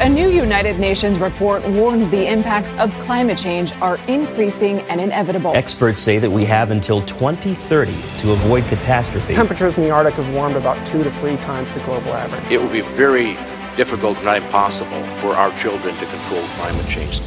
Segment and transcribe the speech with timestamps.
[0.00, 5.50] A new United Nations report warns the impacts of climate change are increasing and inevitable.
[5.56, 9.34] Experts say that we have until 2030 to avoid catastrophe.
[9.34, 12.48] Temperatures in the Arctic have warmed about two to three times the global average.
[12.48, 13.34] It will be very
[13.76, 17.18] difficult, if not impossible, for our children to control climate change.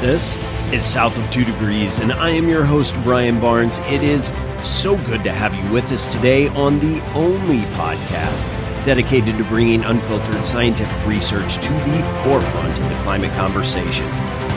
[0.00, 0.36] This
[0.72, 3.78] is South of Two Degrees, and I am your host, Brian Barnes.
[3.86, 8.55] It is so good to have you with us today on the only podcast
[8.86, 14.06] dedicated to bringing unfiltered scientific research to the forefront of the climate conversation.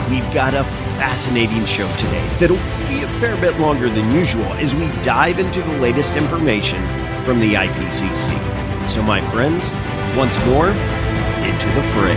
[0.08, 0.62] We've got a
[1.00, 2.56] fascinating show today that'll
[2.88, 6.80] be a fair bit longer than usual as we dive into the latest information
[7.24, 8.88] from the IPCC.
[8.88, 9.72] So, my friends,
[10.16, 12.16] once more, into the fray.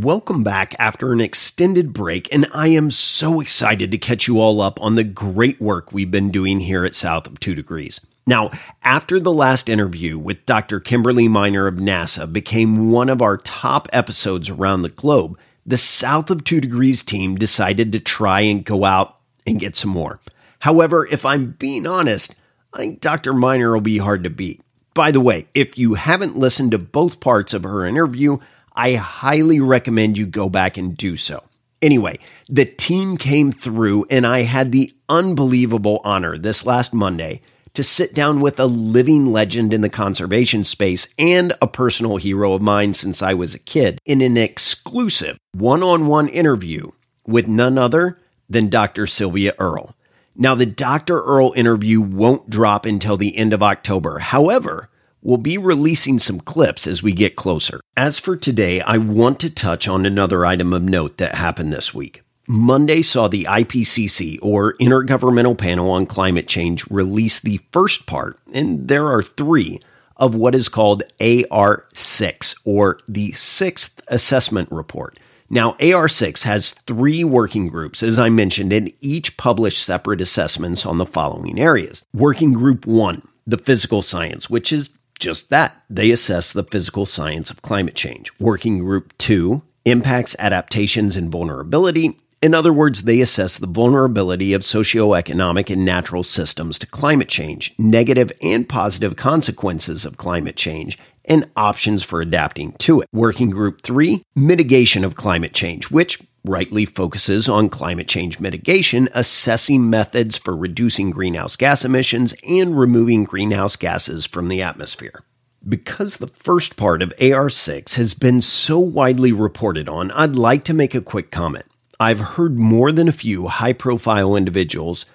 [0.00, 4.62] Welcome back after an extended break, and I am so excited to catch you all
[4.62, 8.00] up on the great work we've been doing here at South of Two Degrees.
[8.26, 8.52] Now,
[8.84, 10.78] after the last interview with Dr.
[10.78, 16.30] Kimberly Miner of NASA became one of our top episodes around the globe, the South
[16.30, 20.20] of Two Degrees team decided to try and go out and get some more.
[20.60, 22.36] However, if I'm being honest,
[22.72, 23.32] I think Dr.
[23.32, 24.60] Miner will be hard to beat.
[24.94, 28.38] By the way, if you haven't listened to both parts of her interview,
[28.74, 31.42] I highly recommend you go back and do so.
[31.80, 37.40] Anyway, the team came through, and I had the unbelievable honor this last Monday
[37.74, 42.52] to sit down with a living legend in the conservation space and a personal hero
[42.52, 46.90] of mine since I was a kid in an exclusive one on one interview
[47.26, 49.06] with none other than Dr.
[49.06, 49.94] Sylvia Earle.
[50.34, 51.22] Now, the Dr.
[51.22, 54.18] Earle interview won't drop until the end of October.
[54.18, 54.88] However,
[55.20, 57.80] we'll be releasing some clips as we get closer.
[57.96, 61.92] As for today, I want to touch on another item of note that happened this
[61.92, 62.21] week.
[62.48, 68.88] Monday saw the IPCC, or Intergovernmental Panel on Climate Change, release the first part, and
[68.88, 69.80] there are three,
[70.16, 75.18] of what is called AR6, or the Sixth Assessment Report.
[75.48, 80.98] Now, AR6 has three working groups, as I mentioned, and each publish separate assessments on
[80.98, 82.06] the following areas.
[82.14, 85.82] Working Group 1, the physical science, which is just that.
[85.90, 88.32] They assess the physical science of climate change.
[88.40, 92.18] Working Group 2, impacts, adaptations, and vulnerability.
[92.42, 97.72] In other words, they assess the vulnerability of socioeconomic and natural systems to climate change,
[97.78, 103.08] negative and positive consequences of climate change, and options for adapting to it.
[103.12, 109.88] Working Group 3, mitigation of climate change, which rightly focuses on climate change mitigation, assessing
[109.88, 115.22] methods for reducing greenhouse gas emissions and removing greenhouse gases from the atmosphere.
[115.68, 120.74] Because the first part of AR6 has been so widely reported on, I'd like to
[120.74, 121.66] make a quick comment.
[122.02, 125.06] I've heard more than a few high profile individuals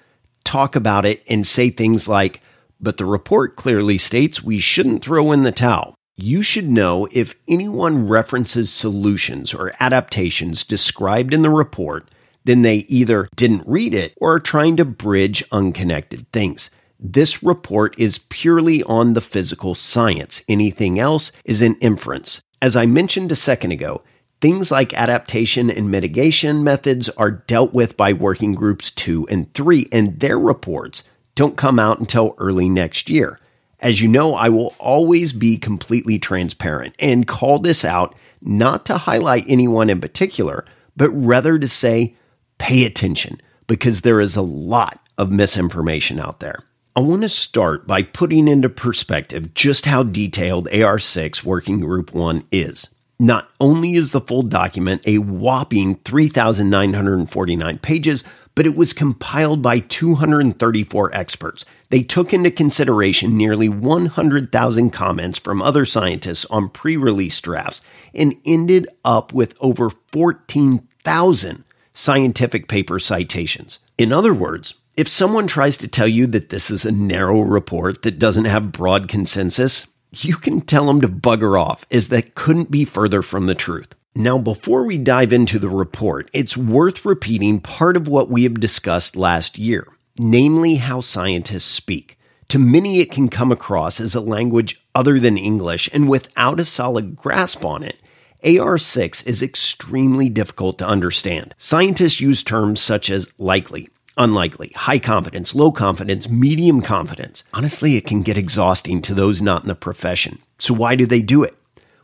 [0.46, 2.42] talk about it and say things like,
[2.80, 5.96] but the report clearly states we shouldn't throw in the towel.
[6.16, 12.10] You should know if anyone references solutions or adaptations described in the report,
[12.46, 16.70] then they either didn't read it or are trying to bridge unconnected things.
[16.98, 20.42] This report is purely on the physical science.
[20.48, 22.40] Anything else is an inference.
[22.62, 24.04] As I mentioned a second ago,
[24.40, 29.88] Things like adaptation and mitigation methods are dealt with by working groups two and three,
[29.92, 31.04] and their reports
[31.34, 33.40] don't come out until early next year.
[33.80, 38.98] As you know, I will always be completely transparent and call this out not to
[38.98, 40.66] highlight anyone in particular,
[40.96, 42.16] but rather to say,
[42.60, 46.64] pay attention because there is a lot of misinformation out there.
[46.96, 52.44] I want to start by putting into perspective just how detailed AR6 Working Group 1
[52.52, 52.88] is.
[53.20, 58.24] Not only is the full document a whopping 3,949 pages,
[58.54, 61.66] but it was compiled by 234 experts.
[61.90, 67.82] They took into consideration nearly 100,000 comments from other scientists on pre release drafts
[68.14, 71.64] and ended up with over 14,000
[71.94, 73.80] scientific paper citations.
[73.98, 78.02] In other words, if someone tries to tell you that this is a narrow report
[78.02, 82.72] that doesn't have broad consensus, you can tell them to bugger off, as that couldn't
[82.72, 83.94] be further from the truth.
[84.16, 88.60] Now, before we dive into the report, it's worth repeating part of what we have
[88.60, 89.88] discussed last year,
[90.18, 92.18] namely how scientists speak.
[92.50, 96.66] To many, it can come across as a language other than English, and without a
[96.66, 97.98] solid grasp on it,
[98.44, 101.54] AR6 is extremely difficult to understand.
[101.58, 107.44] Scientists use terms such as likely, unlikely, high confidence, low confidence, medium confidence.
[107.54, 110.40] Honestly, it can get exhausting to those not in the profession.
[110.60, 111.56] So, why do they do it?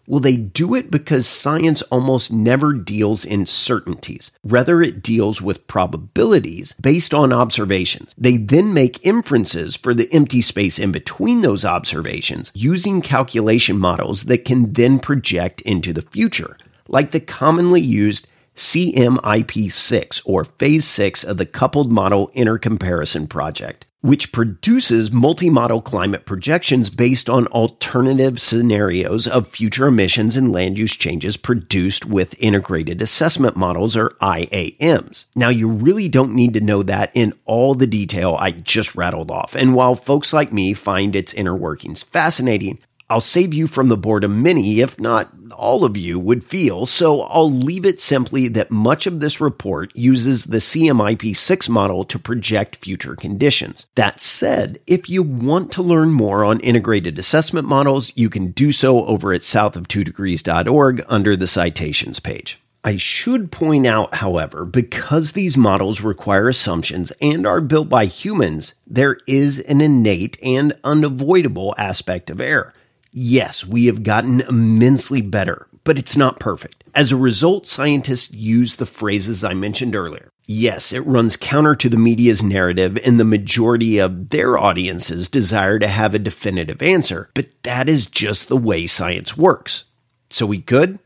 [0.05, 4.31] Well, they do it because science almost never deals in certainties.
[4.43, 8.13] Rather, it deals with probabilities based on observations.
[8.17, 14.23] They then make inferences for the empty space in between those observations using calculation models
[14.23, 16.57] that can then project into the future,
[16.89, 24.33] like the commonly used CMIP6 or Phase 6 of the Coupled Model Intercomparison Project which
[24.33, 30.93] produces multi model climate projections based on alternative scenarios of future emissions and land use
[30.93, 35.25] changes produced with integrated assessment models or IAMs.
[35.37, 39.31] Now, you really don't need to know that in all the detail I just rattled
[39.31, 39.55] off.
[39.55, 42.79] And while folks like me find its inner workings fascinating,
[43.09, 47.21] I'll save you from the boredom many, if not all of you, would feel, so
[47.21, 52.77] I'll leave it simply that much of this report uses the CMIP6 model to project
[52.77, 53.85] future conditions.
[53.95, 58.71] That said, if you want to learn more on integrated assessment models, you can do
[58.71, 62.59] so over at southof2degrees.org under the citations page.
[62.85, 68.73] I should point out, however, because these models require assumptions and are built by humans,
[68.85, 72.73] there is an innate and unavoidable aspect of error.
[73.13, 76.83] Yes, we have gotten immensely better, but it's not perfect.
[76.95, 80.29] As a result, scientists use the phrases I mentioned earlier.
[80.45, 85.79] Yes, it runs counter to the media's narrative and the majority of their audience's desire
[85.79, 89.85] to have a definitive answer, but that is just the way science works.
[90.29, 90.97] So we good?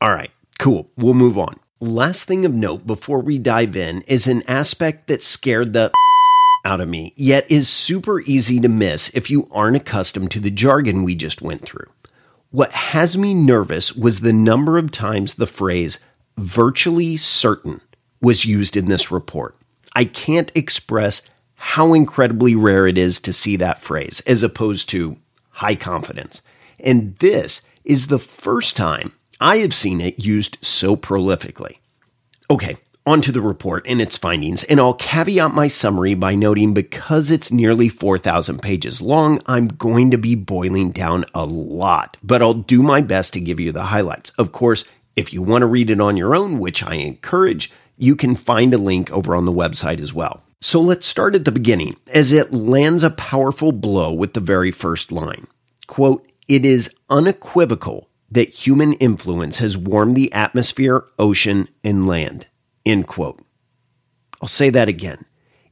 [0.00, 0.90] All right, cool.
[0.96, 1.60] We'll move on.
[1.80, 5.92] Last thing of note before we dive in is an aspect that scared the
[6.68, 10.50] out of me, yet is super easy to miss if you aren't accustomed to the
[10.50, 11.90] jargon we just went through.
[12.50, 15.98] What has me nervous was the number of times the phrase
[16.36, 17.80] virtually certain
[18.20, 19.56] was used in this report.
[19.94, 21.22] I can't express
[21.54, 25.16] how incredibly rare it is to see that phrase as opposed to
[25.50, 26.42] high confidence.
[26.78, 31.78] And this is the first time I have seen it used so prolifically.
[32.50, 32.76] Okay,
[33.08, 37.50] onto the report and its findings, and I'll caveat my summary by noting because it's
[37.50, 42.82] nearly 4,000 pages long, I'm going to be boiling down a lot, but I'll do
[42.82, 44.30] my best to give you the highlights.
[44.32, 44.84] Of course,
[45.16, 48.74] if you want to read it on your own, which I encourage, you can find
[48.74, 50.42] a link over on the website as well.
[50.60, 54.70] So let's start at the beginning, as it lands a powerful blow with the very
[54.70, 55.46] first line.
[55.86, 62.47] Quote, it is unequivocal that human influence has warmed the atmosphere, ocean, and land.
[62.84, 63.40] End quote.
[64.40, 65.24] I'll say that again.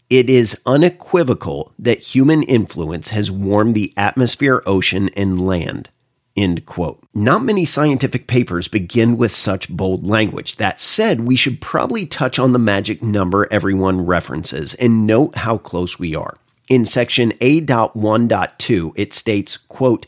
[0.08, 5.90] It is unequivocal that human influence has warmed the atmosphere, ocean, and land.
[6.36, 7.02] End quote.
[7.14, 10.56] Not many scientific papers begin with such bold language.
[10.56, 15.58] That said, we should probably touch on the magic number everyone references and note how
[15.58, 16.36] close we are.
[16.68, 20.06] In section A.1.2, it states, quote,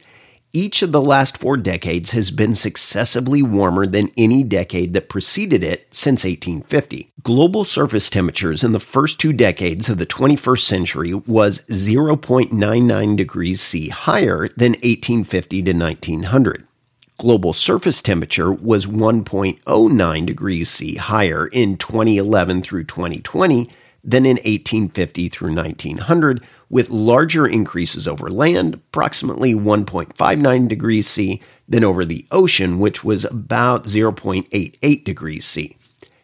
[0.53, 5.63] each of the last four decades has been successively warmer than any decade that preceded
[5.63, 7.13] it since 1850.
[7.23, 13.61] Global surface temperatures in the first two decades of the 21st century was 0.99 degrees
[13.61, 16.67] C higher than 1850 to 1900.
[17.19, 23.69] Global surface temperature was 1.09 degrees C higher in 2011 through 2020
[24.05, 31.85] than in 1850 through 1900 with larger increases over land, approximately 1.59 degrees C, than
[31.85, 35.77] over the ocean, which was about 0.88 degrees C.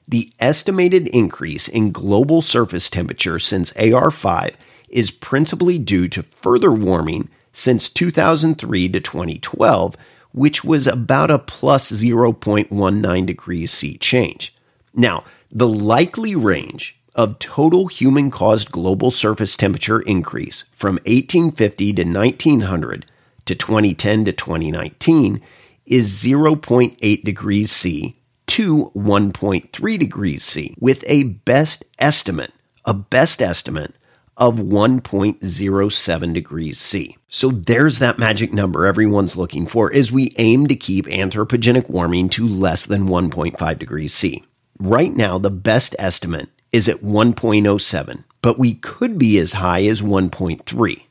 [0.06, 4.54] The estimated increase in global surface temperature since AR5
[4.90, 9.96] is principally due to further warming since 2003 to 2012,
[10.32, 14.54] which was about a plus 0.19 degrees C change.
[14.92, 22.04] Now, the likely range of total human caused global surface temperature increase from 1850 to
[22.04, 23.06] 1900
[23.46, 25.40] to 2010 to 2019
[25.86, 28.16] is 0.8 degrees C
[28.46, 32.52] to 1.3 degrees C, with a best estimate,
[32.84, 33.94] a best estimate
[34.36, 37.16] of 1.07 degrees C.
[37.28, 42.28] So there's that magic number everyone's looking for as we aim to keep anthropogenic warming
[42.30, 44.42] to less than 1.5 degrees C.
[44.78, 50.02] Right now, the best estimate is at 1.07, but we could be as high as
[50.02, 51.02] 1.3.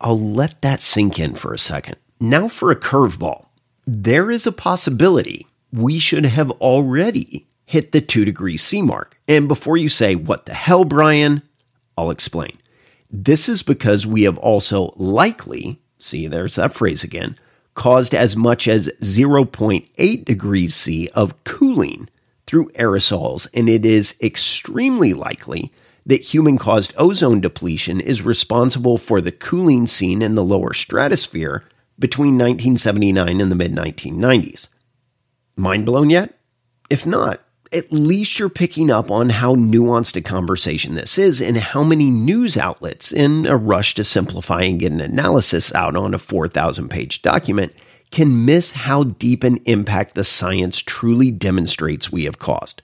[0.00, 1.94] I'll let that sink in for a second.
[2.18, 3.46] Now for a curveball.
[3.86, 9.16] There is a possibility we should have already hit the 2 degrees C mark.
[9.28, 11.42] And before you say, what the hell, Brian?
[11.96, 12.58] I'll explain.
[13.12, 17.36] This is because we have also likely, see, there's that phrase again,
[17.74, 22.08] caused as much as 0.8 degrees C of cooling
[22.50, 25.70] through aerosols, and it is extremely likely
[26.04, 31.62] that human caused ozone depletion is responsible for the cooling seen in the lower stratosphere
[31.96, 34.66] between 1979 and the mid 1990s.
[35.56, 36.40] Mind blown yet?
[36.90, 37.40] If not,
[37.70, 42.10] at least you're picking up on how nuanced a conversation this is and how many
[42.10, 46.88] news outlets, in a rush to simplify and get an analysis out on a 4,000
[46.88, 47.72] page document,
[48.10, 52.82] can miss how deep an impact the science truly demonstrates we have caused.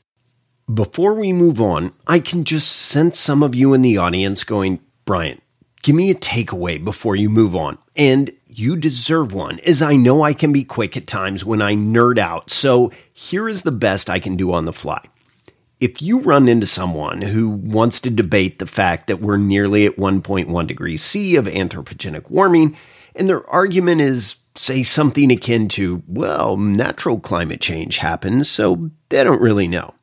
[0.72, 4.80] Before we move on, I can just sense some of you in the audience going,
[5.04, 5.40] Brian,
[5.82, 7.78] give me a takeaway before you move on.
[7.94, 11.74] And you deserve one, as I know I can be quick at times when I
[11.74, 12.50] nerd out.
[12.50, 15.04] So here is the best I can do on the fly.
[15.78, 19.98] If you run into someone who wants to debate the fact that we're nearly at
[19.98, 22.76] 1.1 degrees C of anthropogenic warming,
[23.14, 29.24] and their argument is, say, something akin to, well, natural climate change happens, so they
[29.24, 29.94] don't really know.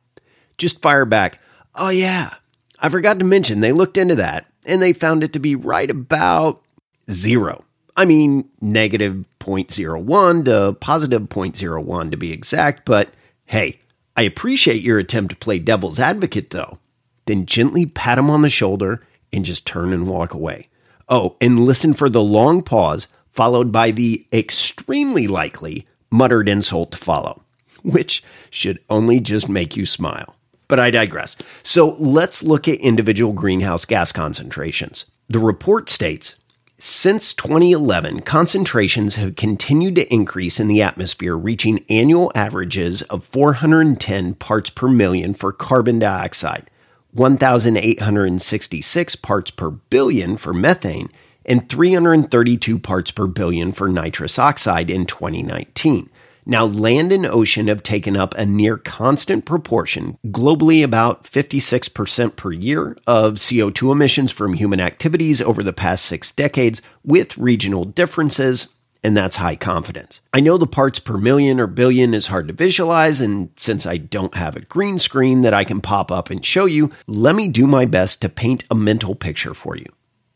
[0.58, 1.40] Just fire back,
[1.74, 2.34] oh yeah,
[2.78, 5.90] I forgot to mention they looked into that and they found it to be right
[5.90, 6.62] about
[7.10, 7.64] zero.
[7.96, 13.10] I mean, negative 0.01 to positive 0.01 to be exact, but
[13.46, 13.80] hey,
[14.16, 16.78] I appreciate your attempt to play devil's advocate though.
[17.26, 20.68] Then gently pat him on the shoulder and just turn and walk away.
[21.08, 26.98] Oh, and listen for the long pause followed by the extremely likely muttered insult to
[26.98, 27.42] follow,
[27.82, 30.36] which should only just make you smile.
[30.68, 31.36] But I digress.
[31.62, 35.04] So let's look at individual greenhouse gas concentrations.
[35.28, 36.36] The report states
[36.78, 44.34] since 2011, concentrations have continued to increase in the atmosphere, reaching annual averages of 410
[44.34, 46.68] parts per million for carbon dioxide,
[47.12, 51.10] 1,866 parts per billion for methane,
[51.44, 56.10] and 332 parts per billion for nitrous oxide in 2019.
[56.46, 62.52] Now, land and ocean have taken up a near constant proportion, globally about 56% per
[62.52, 68.68] year, of CO2 emissions from human activities over the past six decades, with regional differences,
[69.02, 70.20] and that's high confidence.
[70.34, 73.96] I know the parts per million or billion is hard to visualize, and since I
[73.96, 77.48] don't have a green screen that I can pop up and show you, let me
[77.48, 79.86] do my best to paint a mental picture for you.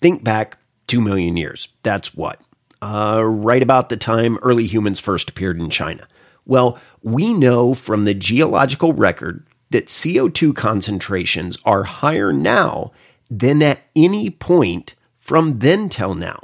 [0.00, 0.57] Think back
[0.88, 1.68] 2 million years.
[1.82, 2.40] That's what?
[2.80, 6.06] uh, right about the time early humans first appeared in China.
[6.46, 12.92] Well, we know from the geological record that CO2 concentrations are higher now
[13.30, 16.40] than at any point from then till now.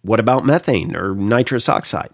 [0.00, 2.10] What about methane or nitrous oxide?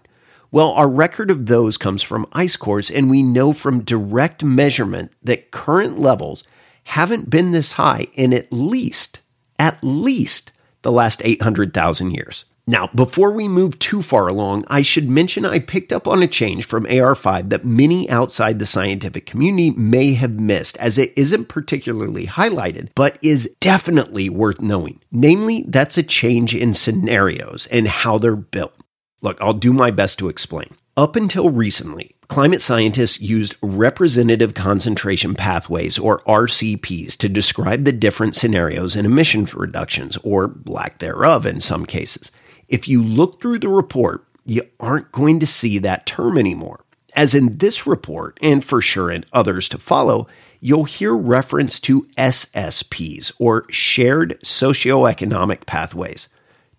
[0.51, 5.11] Well, our record of those comes from ice cores, and we know from direct measurement
[5.23, 6.43] that current levels
[6.85, 9.19] haven't been this high in at least,
[9.59, 10.51] at least
[10.81, 12.45] the last 800,000 years.
[12.69, 16.27] Now, before we move too far along, I should mention I picked up on a
[16.27, 21.49] change from AR5 that many outside the scientific community may have missed, as it isn't
[21.49, 24.99] particularly highlighted, but is definitely worth knowing.
[25.11, 28.75] Namely, that's a change in scenarios and how they're built.
[29.23, 30.69] Look, I'll do my best to explain.
[30.95, 38.35] Up until recently, climate scientists used representative concentration pathways, or RCPs, to describe the different
[38.35, 42.31] scenarios in emissions reductions, or lack thereof in some cases.
[42.69, 46.85] If you look through the report, you aren't going to see that term anymore.
[47.15, 50.27] As in this report, and for sure in others to follow,
[50.61, 56.29] you'll hear reference to SSPs, or Shared Socioeconomic Pathways.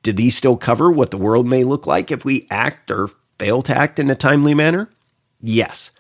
[0.04, 3.62] Do these still cover what the world may look like if we act or fail
[3.62, 4.88] to act in a timely manner?
[5.42, 5.90] Yes.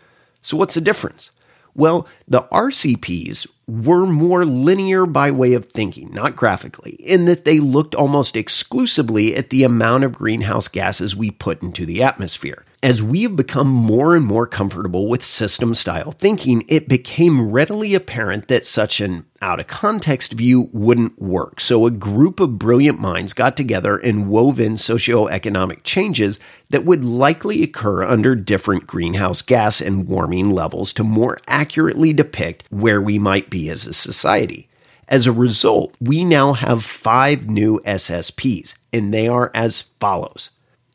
[0.42, 1.30] So, what's the difference?
[1.74, 7.60] Well, the RCPs were more linear by way of thinking, not graphically, in that they
[7.60, 12.64] looked almost exclusively at the amount of greenhouse gases we put into the atmosphere.
[12.82, 17.94] As we have become more and more comfortable with system style thinking, it became readily
[17.94, 21.60] apparent that such an out of context view wouldn't work.
[21.60, 26.38] So a group of brilliant minds got together and wove in socioeconomic changes
[26.70, 32.64] that would likely occur under different greenhouse gas and warming levels to more accurately depict
[32.70, 34.70] where we might be as a society.
[35.06, 40.48] As a result, we now have five new SSPs, and they are as follows.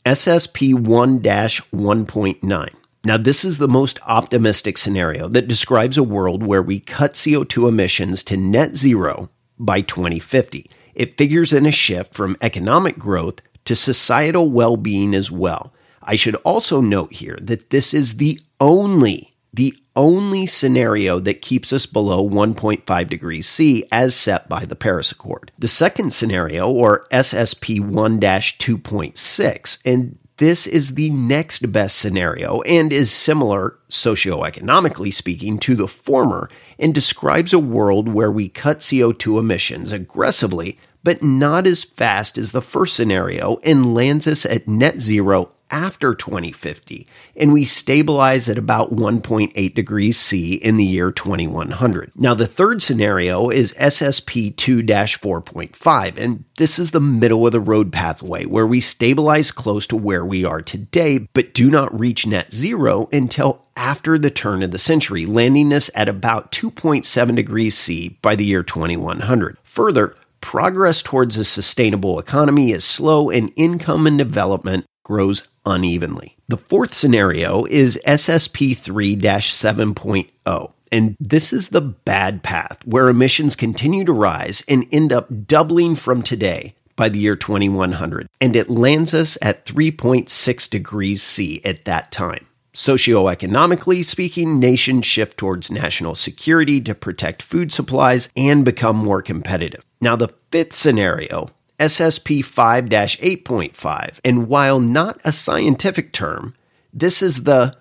[0.05, 2.69] SSP 1 1.9.
[3.05, 7.67] Now, this is the most optimistic scenario that describes a world where we cut CO2
[7.67, 10.69] emissions to net zero by 2050.
[10.93, 15.73] It figures in a shift from economic growth to societal well being as well.
[16.03, 21.71] I should also note here that this is the only, the only scenario that keeps
[21.71, 25.51] us below 1.5 degrees C as set by the Paris Accord.
[25.57, 32.91] The second scenario, or SSP 1 2.6, and this is the next best scenario and
[32.91, 39.39] is similar, socioeconomically speaking, to the former and describes a world where we cut CO2
[39.39, 44.99] emissions aggressively, but not as fast as the first scenario and lands us at net
[44.99, 52.11] zero after 2050, and we stabilize at about 1.8 degrees C in the year 2100.
[52.15, 57.59] Now, the third scenario is SSP 2 4.5, and this is the middle of the
[57.59, 62.25] road pathway where we stabilize close to where we are today, but do not reach
[62.25, 67.77] net zero until after the turn of the century, landing us at about 2.7 degrees
[67.77, 69.57] C by the year 2100.
[69.63, 76.35] Further, progress towards a sustainable economy is slow and income and development grows unevenly.
[76.47, 80.71] The fourth scenario is SSP 3 7.0.
[80.91, 85.95] And this is the bad path where emissions continue to rise and end up doubling
[85.95, 88.29] from today by the year 2100.
[88.39, 92.45] And it lands us at 3.6 degrees C at that time.
[92.73, 99.85] Socioeconomically speaking, nations shift towards national security to protect food supplies and become more competitive.
[100.01, 104.19] Now, the fifth scenario SSP 5 8.5.
[104.23, 106.55] And while not a scientific term,
[106.93, 107.75] this is the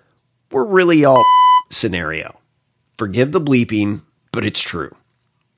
[0.51, 1.23] we're really all
[1.69, 2.39] scenario.
[2.97, 4.95] Forgive the bleeping, but it's true.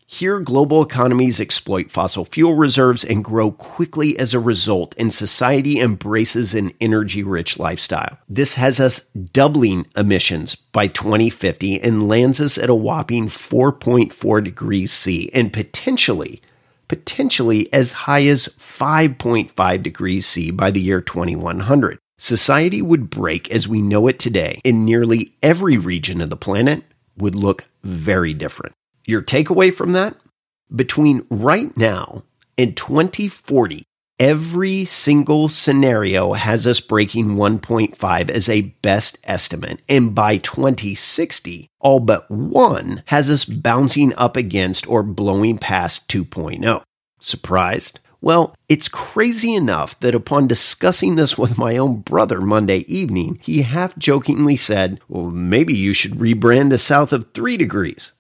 [0.10, 5.82] Here, global economies exploit fossil fuel reserves and grow quickly as a result, and society
[5.82, 8.18] embraces an energy rich lifestyle.
[8.30, 14.94] This has us doubling emissions by 2050 and lands us at a whopping 4.4 degrees
[14.94, 16.42] C and potentially
[16.88, 22.00] potentially as high as 5.5 degrees C by the year 2100.
[22.18, 26.84] Society would break as we know it today in nearly every region of the planet
[27.18, 28.74] would look very different.
[29.06, 30.16] Your takeaway from that?
[30.76, 32.24] Between right now
[32.58, 33.84] and 2040,
[34.20, 39.80] Every single scenario has us breaking 1.5 as a best estimate.
[39.88, 46.82] And by 2060, all but one has us bouncing up against or blowing past 2.0.
[47.20, 48.00] Surprised?
[48.20, 53.62] Well, it's crazy enough that upon discussing this with my own brother Monday evening, he
[53.62, 58.14] half jokingly said, Well, maybe you should rebrand to south of 3 degrees.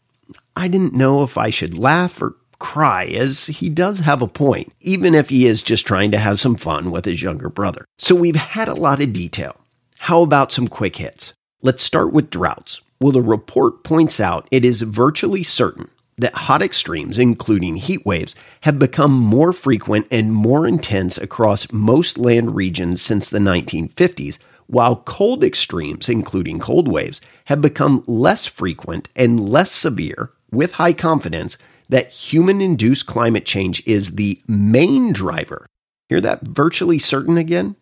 [0.56, 4.72] I didn't know if I should laugh or cry, as he does have a point,
[4.82, 7.86] even if he is just trying to have some fun with his younger brother.
[7.98, 9.56] So we've had a lot of detail.
[10.00, 11.34] How about some quick hits?
[11.62, 12.82] Let's start with droughts.
[13.00, 18.36] Well, the report points out it is virtually certain that hot extremes, including heat waves,
[18.62, 24.98] have become more frequent and more intense across most land regions since the 1950s, while
[24.98, 31.58] cold extremes, including cold waves, have become less frequent and less severe, with high confidence,
[31.90, 35.68] that human induced climate change is the main driver.
[36.10, 37.76] Hear that virtually certain again?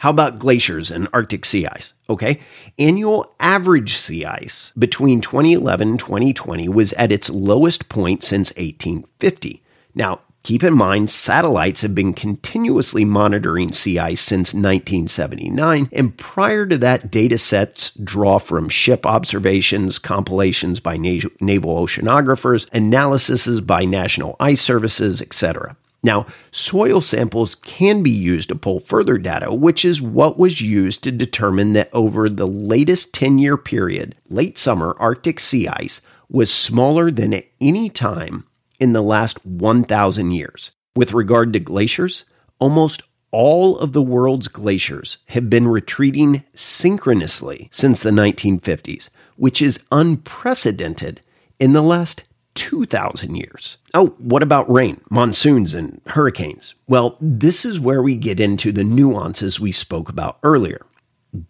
[0.00, 1.94] How about glaciers and Arctic sea ice?
[2.08, 2.38] Okay.
[2.78, 9.62] Annual average sea ice between 2011 and 2020 was at its lowest point since 1850.
[9.94, 16.64] Now, Keep in mind, satellites have been continuously monitoring sea ice since 1979, and prior
[16.66, 23.84] to that, data sets draw from ship observations, compilations by na- naval oceanographers, analyses by
[23.84, 25.76] National Ice Services, etc.
[26.04, 31.02] Now, soil samples can be used to pull further data, which is what was used
[31.02, 36.52] to determine that over the latest 10 year period, late summer Arctic sea ice was
[36.52, 38.44] smaller than at any time
[38.78, 40.72] in the last 1,000 years.
[40.94, 42.24] With regard to glaciers,
[42.58, 49.84] almost all of the world's glaciers have been retreating synchronously since the 1950s, which is
[49.92, 51.20] unprecedented
[51.58, 52.22] in the last
[52.54, 53.76] 2,000 years.
[53.92, 56.74] Oh, what about rain, monsoons, and hurricanes?
[56.88, 60.80] Well, this is where we get into the nuances we spoke about earlier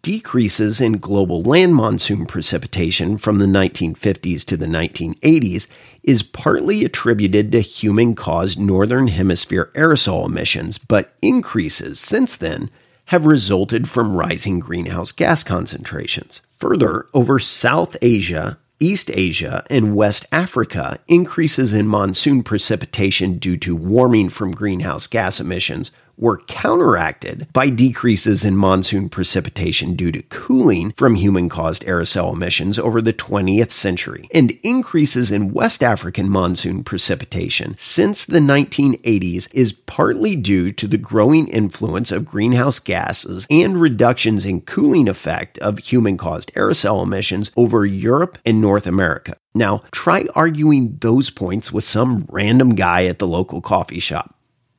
[0.02, 5.68] decreases in global land monsoon precipitation from the 1950s to the 1980s
[6.02, 12.70] is partly attributed to human caused northern hemisphere aerosol emissions, but increases since then
[13.06, 16.42] have resulted from rising greenhouse gas concentrations.
[16.48, 23.76] Further, over South Asia, East Asia, and West Africa, increases in monsoon precipitation due to
[23.76, 30.92] warming from greenhouse gas emissions were counteracted by decreases in monsoon precipitation due to cooling
[30.92, 36.82] from human caused aerosol emissions over the 20th century, and increases in West African monsoon
[36.84, 43.80] precipitation since the 1980s is partly due to the growing influence of greenhouse gases and
[43.80, 49.36] reductions in cooling effect of human caused aerosol emissions over Europe and North America.
[49.54, 54.35] Now, try arguing those points with some random guy at the local coffee shop.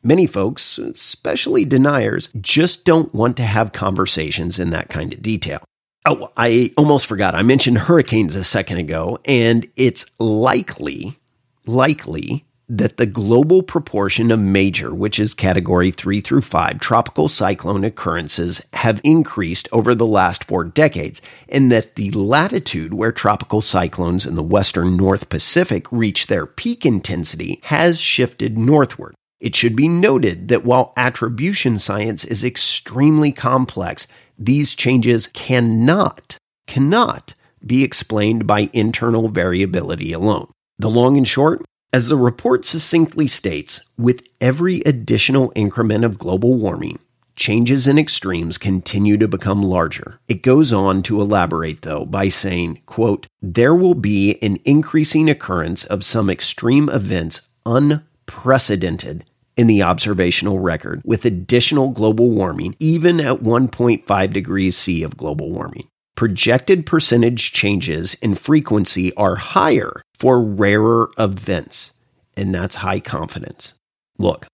[0.07, 5.59] Many folks, especially deniers, just don't want to have conversations in that kind of detail.
[6.05, 7.35] Oh, I almost forgot.
[7.35, 11.19] I mentioned hurricanes a second ago, and it's likely,
[11.65, 17.83] likely that the global proportion of major, which is category three through five, tropical cyclone
[17.83, 24.25] occurrences have increased over the last four decades, and that the latitude where tropical cyclones
[24.25, 29.13] in the western North Pacific reach their peak intensity has shifted northward.
[29.39, 37.33] It should be noted that while attribution science is extremely complex, these changes cannot, cannot
[37.65, 40.51] be explained by internal variability alone.
[40.79, 46.55] The long and short, as the report succinctly states, with every additional increment of global
[46.55, 46.99] warming,
[47.35, 50.19] changes in extremes continue to become larger.
[50.27, 55.85] It goes on to elaborate though by saying, quote, there will be an increasing occurrence
[55.85, 59.23] of some extreme events unprecedented
[59.57, 65.51] in the observational record with additional global warming even at 1.5 degrees C of global
[65.51, 71.93] warming projected percentage changes in frequency are higher for rarer events,
[72.35, 73.75] and that's high confidence.
[74.17, 74.47] Look,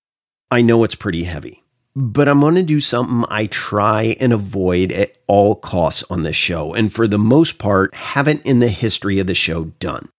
[0.52, 1.64] I know it's pretty heavy,
[1.96, 6.36] but I'm going to do something I try and avoid at all costs on this
[6.36, 10.10] show, and for the most part, haven't in the history of the show done.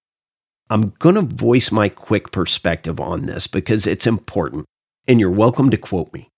[0.71, 4.65] I'm going to voice my quick perspective on this because it's important,
[5.07, 6.29] and you're welcome to quote me.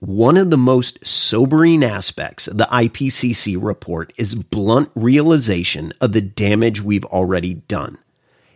[0.00, 6.20] One of the most sobering aspects of the IPCC report is blunt realization of the
[6.20, 7.98] damage we've already done.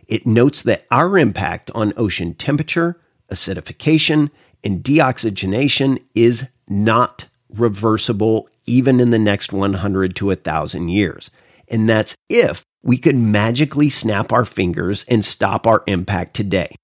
[0.07, 2.99] It notes that our impact on ocean temperature,
[3.31, 4.31] acidification,
[4.63, 11.31] and deoxygenation is not reversible even in the next 100 to 1,000 years.
[11.67, 16.75] And that's if we could magically snap our fingers and stop our impact today.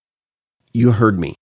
[0.74, 1.36] You heard me.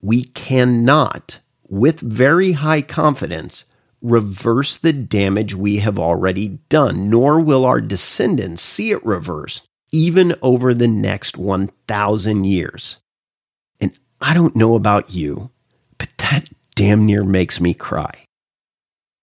[0.00, 3.64] We cannot with very high confidence,
[4.02, 10.34] reverse the damage we have already done, nor will our descendants see it reversed even
[10.42, 12.98] over the next 1,000 years.
[13.80, 15.50] And I don't know about you,
[15.98, 18.24] but that damn near makes me cry.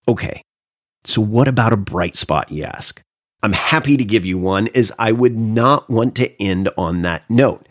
[0.08, 0.42] Okay,
[1.04, 3.02] so what about a bright spot, you ask?
[3.44, 7.24] I'm happy to give you one, as I would not want to end on that
[7.30, 7.68] note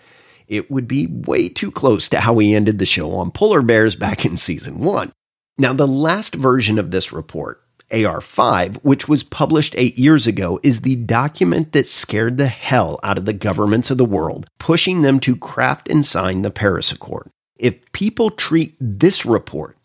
[0.48, 3.96] it would be way too close to how we ended the show on polar bears
[3.96, 5.12] back in season one.
[5.58, 10.80] Now, the last version of this report, AR5, which was published eight years ago, is
[10.80, 15.18] the document that scared the hell out of the governments of the world, pushing them
[15.20, 17.30] to craft and sign the Paris Accord.
[17.56, 19.78] If people treat this report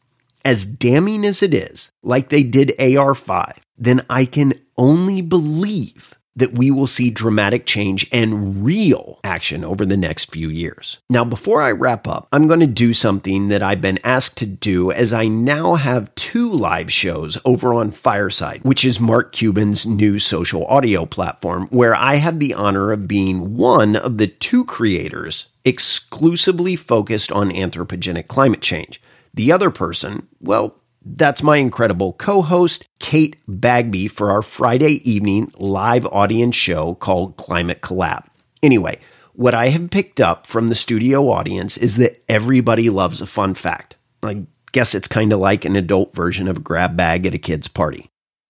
[0.43, 6.53] as damning as it is, like they did AR5, then I can only believe that
[6.53, 10.99] we will see dramatic change and real action over the next few years.
[11.09, 14.45] Now, before I wrap up, I'm going to do something that I've been asked to
[14.45, 19.85] do as I now have two live shows over on Fireside, which is Mark Cuban's
[19.85, 24.63] new social audio platform, where I have the honor of being one of the two
[24.65, 29.01] creators exclusively focused on anthropogenic climate change.
[29.33, 35.51] The other person, well, that's my incredible co host, Kate Bagby, for our Friday evening
[35.57, 38.25] live audience show called Climate Collab.
[38.61, 38.99] Anyway,
[39.33, 43.53] what I have picked up from the studio audience is that everybody loves a fun
[43.55, 43.95] fact.
[44.21, 47.39] I guess it's kind of like an adult version of a grab bag at a
[47.39, 48.09] kid's party.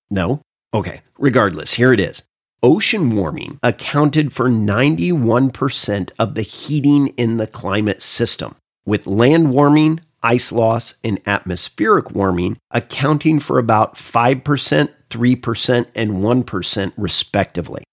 [0.09, 0.41] No?
[0.73, 2.23] Okay, regardless, here it is.
[2.63, 10.01] Ocean warming accounted for 91% of the heating in the climate system, with land warming
[10.23, 17.83] ice loss, and atmospheric warming, accounting for about 5%, 3%, and 1% respectively.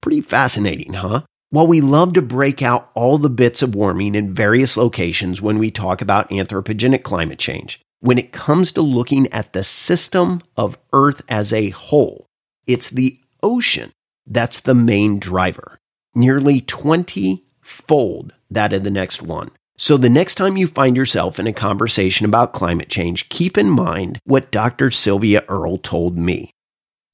[0.00, 1.22] Pretty fascinating, huh?
[1.50, 5.58] While we love to break out all the bits of warming in various locations when
[5.58, 10.78] we talk about anthropogenic climate change, when it comes to looking at the system of
[10.92, 12.26] Earth as a whole,
[12.66, 13.92] it's the ocean
[14.26, 15.78] that's the main driver.
[16.14, 19.50] Nearly 20 fold that of the next one.
[19.80, 23.70] So, the next time you find yourself in a conversation about climate change, keep in
[23.70, 24.90] mind what Dr.
[24.90, 26.50] Sylvia Earle told me.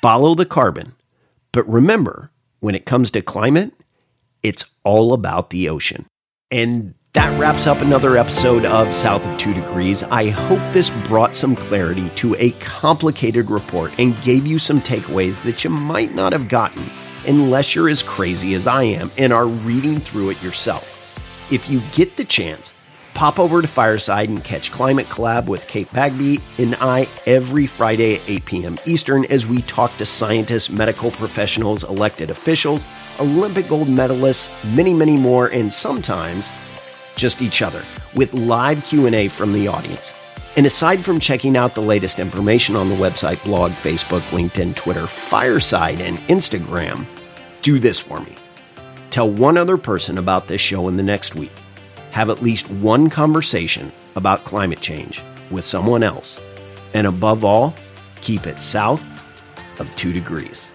[0.00, 0.94] Follow the carbon.
[1.52, 3.74] But remember, when it comes to climate,
[4.42, 6.06] it's all about the ocean.
[6.50, 10.02] And that wraps up another episode of South of Two Degrees.
[10.02, 15.42] I hope this brought some clarity to a complicated report and gave you some takeaways
[15.42, 16.82] that you might not have gotten
[17.26, 20.93] unless you're as crazy as I am and are reading through it yourself.
[21.50, 22.72] If you get the chance,
[23.12, 28.14] pop over to Fireside and catch Climate Collab with Kate Bagby and I every Friday
[28.14, 28.78] at 8 p.m.
[28.86, 32.86] Eastern as we talk to scientists, medical professionals, elected officials,
[33.20, 36.50] Olympic gold medalists, many, many more, and sometimes
[37.14, 37.82] just each other
[38.14, 40.14] with live Q&A from the audience.
[40.56, 45.06] And aside from checking out the latest information on the website, blog, Facebook, LinkedIn, Twitter,
[45.06, 47.04] Fireside, and Instagram,
[47.60, 48.34] do this for me.
[49.14, 51.52] Tell one other person about this show in the next week.
[52.10, 55.22] have at least one conversation about climate change
[55.52, 56.40] with someone else.
[56.94, 57.76] And above all,
[58.22, 59.04] keep it south
[59.78, 60.72] of 2 degrees.